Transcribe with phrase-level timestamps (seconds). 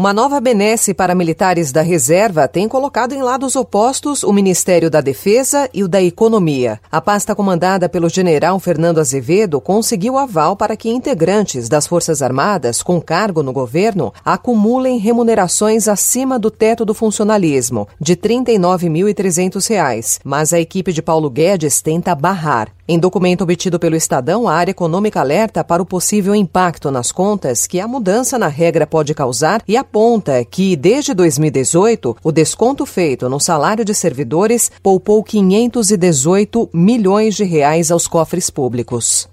[0.00, 5.02] Uma nova benesse para militares da reserva tem colocado em lados opostos o Ministério da
[5.02, 6.80] Defesa e o da Economia.
[6.90, 12.82] A pasta comandada pelo general Fernando Azevedo conseguiu aval para que integrantes das Forças Armadas
[12.82, 20.54] com cargo no governo acumulem remunerações acima do teto do funcionalismo, de R$ 39.300, mas
[20.54, 22.72] a equipe de Paulo Guedes tenta barrar.
[22.92, 27.64] Em documento obtido pelo Estadão, a área econômica alerta para o possível impacto nas contas
[27.64, 33.28] que a mudança na regra pode causar e aponta que, desde 2018, o desconto feito
[33.28, 39.28] no salário de servidores poupou 518 milhões de reais aos cofres públicos.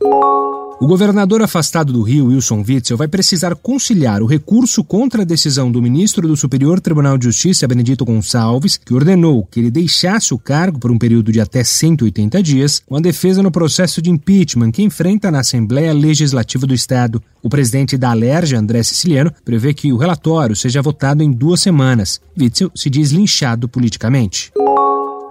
[0.80, 5.72] O governador afastado do Rio, Wilson Witzel, vai precisar conciliar o recurso contra a decisão
[5.72, 10.38] do ministro do Superior Tribunal de Justiça, Benedito Gonçalves, que ordenou que ele deixasse o
[10.38, 14.72] cargo por um período de até 180 dias, com a defesa no processo de impeachment
[14.72, 17.24] que enfrenta na Assembleia Legislativa do Estado.
[17.42, 22.22] O presidente da Alerj, André Siciliano, prevê que o relatório seja votado em duas semanas.
[22.40, 24.52] Witzel se diz linchado politicamente.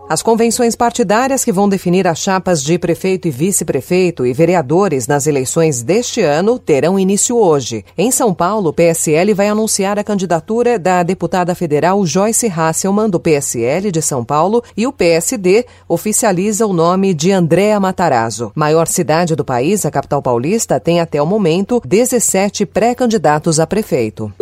[0.09, 5.27] As convenções partidárias que vão definir as chapas de prefeito e vice-prefeito e vereadores nas
[5.27, 7.85] eleições deste ano terão início hoje.
[7.99, 13.19] Em São Paulo, o PSL vai anunciar a candidatura da deputada federal Joyce Hasselman, do
[13.19, 18.53] PSL de São Paulo, e o PSD oficializa o nome de Andréa Matarazzo.
[18.55, 24.33] Maior cidade do país, a capital paulista, tem até o momento 17 pré-candidatos a prefeito.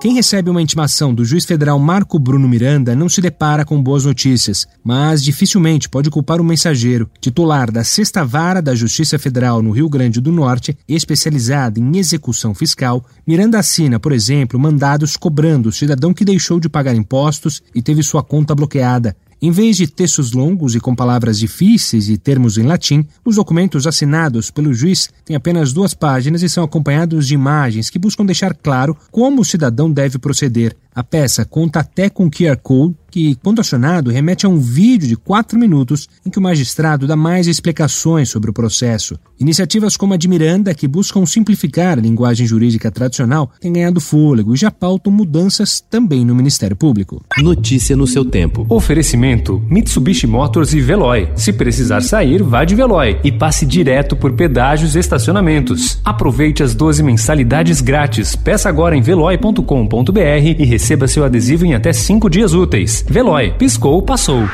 [0.00, 4.04] Quem recebe uma intimação do juiz federal Marco Bruno Miranda não se depara com boas
[4.04, 9.70] notícias, mas dificilmente pode culpar o mensageiro, titular da Sexta Vara da Justiça Federal no
[9.70, 13.02] Rio Grande do Norte, especializada em execução fiscal.
[13.26, 18.02] Miranda assina, por exemplo, mandados cobrando o cidadão que deixou de pagar impostos e teve
[18.02, 19.16] sua conta bloqueada.
[19.40, 23.86] Em vez de textos longos e com palavras difíceis e termos em latim, os documentos
[23.86, 28.54] assinados pelo juiz têm apenas duas páginas e são acompanhados de imagens que buscam deixar
[28.54, 30.76] claro como o cidadão deve proceder.
[30.94, 35.14] A peça conta até com QR Code, que, quando acionado, remete a um vídeo de
[35.14, 39.16] quatro minutos em que o magistrado dá mais explicações sobre o processo.
[39.38, 44.52] Iniciativas como a de Miranda, que buscam simplificar a linguagem jurídica tradicional, têm ganhado fôlego
[44.52, 47.24] e já pautam mudanças também no Ministério Público.
[47.38, 48.66] Notícia no seu tempo.
[48.68, 51.28] Oferecimento: Mitsubishi Motors e Veloy.
[51.36, 56.00] Se precisar sair, vá de Veloy e passe direto por pedágios e estacionamentos.
[56.04, 58.34] Aproveite as 12 mensalidades grátis.
[58.34, 60.18] Peça agora em veloy.com.br
[60.58, 63.03] e receba seu adesivo em até 5 dias úteis.
[63.06, 64.48] Veloy, piscou, passou.